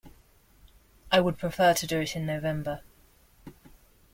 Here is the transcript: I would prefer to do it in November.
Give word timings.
I 1.11 1.19
would 1.19 1.37
prefer 1.37 1.75
to 1.75 1.85
do 1.85 2.01
it 2.01 2.15
in 2.15 2.25
November. 2.25 2.81